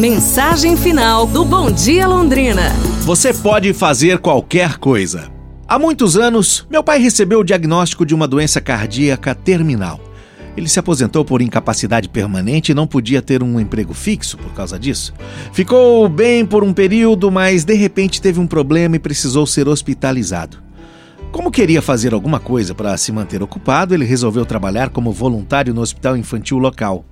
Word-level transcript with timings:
Mensagem 0.00 0.78
final 0.78 1.26
do 1.26 1.44
Bom 1.44 1.70
Dia 1.70 2.08
Londrina. 2.08 2.70
Você 3.02 3.34
pode 3.34 3.74
fazer 3.74 4.16
qualquer 4.16 4.78
coisa. 4.78 5.30
Há 5.68 5.78
muitos 5.78 6.16
anos, 6.16 6.66
meu 6.70 6.82
pai 6.82 6.98
recebeu 6.98 7.40
o 7.40 7.44
diagnóstico 7.44 8.06
de 8.06 8.14
uma 8.14 8.26
doença 8.26 8.62
cardíaca 8.62 9.34
terminal. 9.34 10.00
Ele 10.56 10.70
se 10.70 10.78
aposentou 10.78 11.22
por 11.22 11.42
incapacidade 11.42 12.08
permanente 12.08 12.72
e 12.72 12.74
não 12.74 12.86
podia 12.86 13.20
ter 13.20 13.42
um 13.42 13.60
emprego 13.60 13.92
fixo 13.92 14.38
por 14.38 14.54
causa 14.54 14.78
disso. 14.78 15.12
Ficou 15.52 16.08
bem 16.08 16.46
por 16.46 16.64
um 16.64 16.72
período, 16.72 17.30
mas 17.30 17.62
de 17.62 17.74
repente 17.74 18.22
teve 18.22 18.40
um 18.40 18.46
problema 18.46 18.96
e 18.96 18.98
precisou 18.98 19.46
ser 19.46 19.68
hospitalizado. 19.68 20.56
Como 21.30 21.50
queria 21.50 21.82
fazer 21.82 22.14
alguma 22.14 22.40
coisa 22.40 22.74
para 22.74 22.96
se 22.96 23.12
manter 23.12 23.42
ocupado, 23.42 23.92
ele 23.92 24.06
resolveu 24.06 24.46
trabalhar 24.46 24.88
como 24.88 25.12
voluntário 25.12 25.74
no 25.74 25.82
hospital 25.82 26.16
infantil 26.16 26.56
local. 26.56 27.04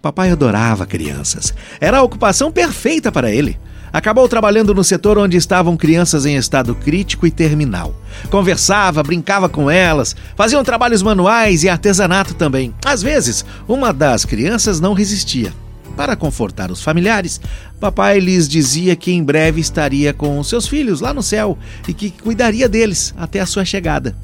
Papai 0.00 0.30
adorava 0.30 0.86
crianças. 0.86 1.54
Era 1.80 1.98
a 1.98 2.02
ocupação 2.02 2.50
perfeita 2.50 3.10
para 3.10 3.30
ele. 3.30 3.58
Acabou 3.92 4.28
trabalhando 4.28 4.74
no 4.74 4.84
setor 4.84 5.18
onde 5.18 5.36
estavam 5.36 5.76
crianças 5.76 6.26
em 6.26 6.36
estado 6.36 6.74
crítico 6.74 7.26
e 7.26 7.30
terminal. 7.30 7.94
Conversava, 8.30 9.02
brincava 9.02 9.48
com 9.48 9.70
elas, 9.70 10.14
faziam 10.36 10.62
trabalhos 10.62 11.02
manuais 11.02 11.64
e 11.64 11.68
artesanato 11.68 12.34
também. 12.34 12.74
Às 12.84 13.02
vezes, 13.02 13.44
uma 13.66 13.92
das 13.92 14.24
crianças 14.24 14.78
não 14.78 14.92
resistia. 14.92 15.52
Para 15.96 16.14
confortar 16.14 16.70
os 16.70 16.82
familiares, 16.82 17.40
papai 17.80 18.20
lhes 18.20 18.48
dizia 18.48 18.94
que 18.94 19.10
em 19.10 19.24
breve 19.24 19.60
estaria 19.60 20.12
com 20.12 20.40
seus 20.44 20.68
filhos 20.68 21.00
lá 21.00 21.12
no 21.12 21.22
céu 21.22 21.58
e 21.88 21.94
que 21.94 22.10
cuidaria 22.10 22.68
deles 22.68 23.12
até 23.16 23.40
a 23.40 23.46
sua 23.46 23.64
chegada. 23.64 24.14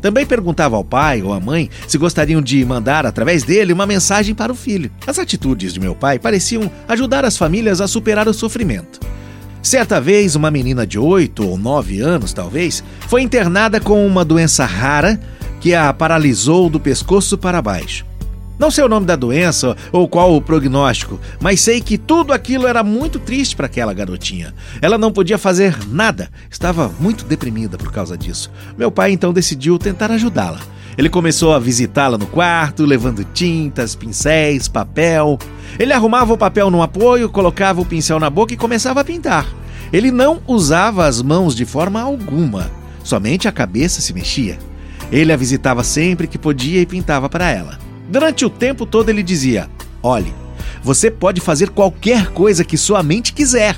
Também 0.00 0.26
perguntava 0.26 0.76
ao 0.76 0.84
pai 0.84 1.22
ou 1.22 1.32
à 1.32 1.40
mãe 1.40 1.70
se 1.86 1.98
gostariam 1.98 2.40
de 2.40 2.64
mandar, 2.64 3.06
através 3.06 3.42
dele, 3.42 3.72
uma 3.72 3.86
mensagem 3.86 4.34
para 4.34 4.52
o 4.52 4.56
filho. 4.56 4.90
As 5.06 5.18
atitudes 5.18 5.72
de 5.72 5.80
meu 5.80 5.94
pai 5.94 6.18
pareciam 6.18 6.70
ajudar 6.88 7.24
as 7.24 7.36
famílias 7.36 7.80
a 7.80 7.88
superar 7.88 8.28
o 8.28 8.34
sofrimento. 8.34 9.00
Certa 9.62 10.00
vez, 10.00 10.36
uma 10.36 10.50
menina 10.50 10.86
de 10.86 10.98
8 10.98 11.44
ou 11.44 11.58
9 11.58 12.00
anos, 12.00 12.32
talvez, 12.32 12.84
foi 13.08 13.22
internada 13.22 13.80
com 13.80 14.06
uma 14.06 14.24
doença 14.24 14.64
rara 14.64 15.20
que 15.60 15.74
a 15.74 15.92
paralisou 15.92 16.70
do 16.70 16.78
pescoço 16.78 17.36
para 17.36 17.60
baixo. 17.60 18.06
Não 18.58 18.70
sei 18.70 18.84
o 18.84 18.88
nome 18.88 19.04
da 19.04 19.16
doença 19.16 19.76
ou 19.92 20.08
qual 20.08 20.34
o 20.34 20.40
prognóstico, 20.40 21.20
mas 21.40 21.60
sei 21.60 21.80
que 21.80 21.98
tudo 21.98 22.32
aquilo 22.32 22.66
era 22.66 22.82
muito 22.82 23.18
triste 23.18 23.54
para 23.54 23.66
aquela 23.66 23.92
garotinha. 23.92 24.54
Ela 24.80 24.96
não 24.96 25.12
podia 25.12 25.36
fazer 25.36 25.76
nada, 25.88 26.30
estava 26.50 26.90
muito 26.98 27.26
deprimida 27.26 27.76
por 27.76 27.92
causa 27.92 28.16
disso. 28.16 28.50
Meu 28.76 28.90
pai 28.90 29.12
então 29.12 29.32
decidiu 29.32 29.78
tentar 29.78 30.10
ajudá-la. 30.10 30.60
Ele 30.96 31.10
começou 31.10 31.52
a 31.52 31.58
visitá-la 31.58 32.16
no 32.16 32.26
quarto, 32.26 32.86
levando 32.86 33.22
tintas, 33.22 33.94
pincéis, 33.94 34.66
papel. 34.66 35.38
Ele 35.78 35.92
arrumava 35.92 36.32
o 36.32 36.38
papel 36.38 36.70
no 36.70 36.80
apoio, 36.80 37.28
colocava 37.28 37.82
o 37.82 37.84
pincel 37.84 38.18
na 38.18 38.30
boca 38.30 38.54
e 38.54 38.56
começava 38.56 39.02
a 39.02 39.04
pintar. 39.04 39.46
Ele 39.92 40.10
não 40.10 40.40
usava 40.46 41.04
as 41.06 41.20
mãos 41.20 41.54
de 41.54 41.66
forma 41.66 42.00
alguma, 42.00 42.70
somente 43.04 43.46
a 43.46 43.52
cabeça 43.52 44.00
se 44.00 44.14
mexia. 44.14 44.58
Ele 45.12 45.32
a 45.32 45.36
visitava 45.36 45.84
sempre 45.84 46.26
que 46.26 46.38
podia 46.38 46.80
e 46.80 46.86
pintava 46.86 47.28
para 47.28 47.50
ela. 47.50 47.85
Durante 48.08 48.44
o 48.44 48.50
tempo 48.50 48.86
todo 48.86 49.08
ele 49.08 49.22
dizia: 49.22 49.68
Olhe, 50.02 50.32
você 50.82 51.10
pode 51.10 51.40
fazer 51.40 51.70
qualquer 51.70 52.28
coisa 52.28 52.64
que 52.64 52.76
sua 52.76 53.02
mente 53.02 53.32
quiser. 53.32 53.76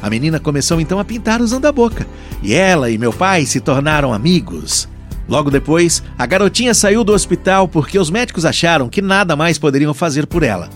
A 0.00 0.08
menina 0.08 0.38
começou 0.38 0.80
então 0.80 0.98
a 0.98 1.04
pintar 1.04 1.40
usando 1.40 1.66
a 1.66 1.72
boca, 1.72 2.06
e 2.42 2.54
ela 2.54 2.90
e 2.90 2.98
meu 2.98 3.12
pai 3.12 3.46
se 3.46 3.60
tornaram 3.60 4.12
amigos. 4.12 4.88
Logo 5.28 5.50
depois, 5.50 6.02
a 6.16 6.24
garotinha 6.24 6.72
saiu 6.72 7.04
do 7.04 7.12
hospital 7.12 7.68
porque 7.68 7.98
os 7.98 8.10
médicos 8.10 8.44
acharam 8.44 8.88
que 8.88 9.02
nada 9.02 9.36
mais 9.36 9.58
poderiam 9.58 9.92
fazer 9.92 10.26
por 10.26 10.42
ela. 10.42 10.70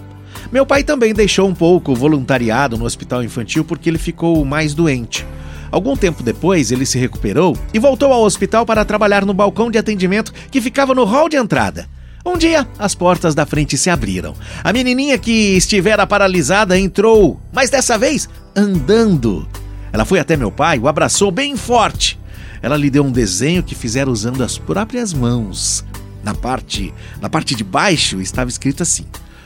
Meu 0.50 0.66
pai 0.66 0.84
também 0.84 1.14
deixou 1.14 1.48
um 1.48 1.54
pouco 1.54 1.94
voluntariado 1.94 2.76
no 2.76 2.84
hospital 2.84 3.22
infantil 3.22 3.64
porque 3.64 3.88
ele 3.88 3.98
ficou 3.98 4.44
mais 4.44 4.74
doente. 4.74 5.26
Algum 5.70 5.96
tempo 5.96 6.22
depois, 6.22 6.70
ele 6.70 6.84
se 6.84 6.98
recuperou 6.98 7.56
e 7.72 7.78
voltou 7.78 8.12
ao 8.12 8.22
hospital 8.22 8.66
para 8.66 8.84
trabalhar 8.84 9.24
no 9.24 9.32
balcão 9.32 9.70
de 9.70 9.78
atendimento 9.78 10.32
que 10.50 10.60
ficava 10.60 10.94
no 10.94 11.04
hall 11.04 11.30
de 11.30 11.36
entrada. 11.36 11.88
Um 12.24 12.38
dia, 12.38 12.66
as 12.78 12.94
portas 12.94 13.34
da 13.34 13.44
frente 13.44 13.76
se 13.76 13.90
abriram. 13.90 14.34
A 14.62 14.72
menininha 14.72 15.18
que 15.18 15.56
estivera 15.56 16.06
paralisada 16.06 16.78
entrou, 16.78 17.40
mas 17.52 17.68
dessa 17.68 17.98
vez 17.98 18.28
andando. 18.54 19.46
Ela 19.92 20.04
foi 20.04 20.20
até 20.20 20.36
meu 20.36 20.50
pai, 20.50 20.78
o 20.78 20.86
abraçou 20.86 21.30
bem 21.30 21.56
forte. 21.56 22.18
Ela 22.62 22.76
lhe 22.76 22.88
deu 22.88 23.04
um 23.04 23.10
desenho 23.10 23.62
que 23.62 23.74
fizera 23.74 24.08
usando 24.08 24.42
as 24.44 24.56
próprias 24.56 25.12
mãos. 25.12 25.84
Na 26.22 26.32
parte, 26.32 26.94
na 27.20 27.28
parte 27.28 27.56
de 27.56 27.64
baixo 27.64 28.20
estava 28.20 28.48
escrito 28.48 28.84
assim: 28.84 29.04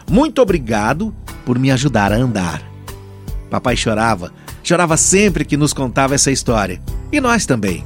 Muito 0.09 0.43
obrigado 0.43 1.15
por 1.47 1.59
me 1.59 1.71
ajudar 1.71 2.13
a 2.13 2.17
andar. 2.17 2.63
Papai 3.49 3.75
chorava, 3.75 4.33
chorava 4.63 4.99
sempre 4.99 5.47
que 5.47 5.57
nos 5.57 5.73
contava 5.73 6.15
essa 6.15 6.31
história. 6.31 6.81
E 7.11 7.21
nós 7.21 7.47
também. 7.47 7.85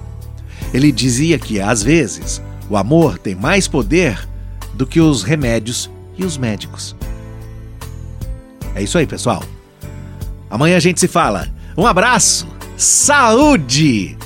Ele 0.74 0.90
dizia 0.90 1.38
que, 1.38 1.60
às 1.60 1.82
vezes, 1.82 2.42
o 2.68 2.76
amor 2.76 3.18
tem 3.18 3.34
mais 3.34 3.68
poder 3.68 4.28
do 4.74 4.86
que 4.86 5.00
os 5.00 5.22
remédios 5.22 5.90
e 6.16 6.24
os 6.24 6.36
médicos. 6.36 6.96
É 8.74 8.82
isso 8.82 8.98
aí, 8.98 9.06
pessoal. 9.06 9.42
Amanhã 10.50 10.76
a 10.76 10.80
gente 10.80 11.00
se 11.00 11.08
fala. 11.08 11.48
Um 11.76 11.86
abraço, 11.86 12.46
saúde 12.76 14.16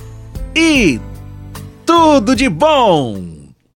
e 0.54 1.00
tudo 1.84 2.34
de 2.34 2.48
bom! 2.48 3.33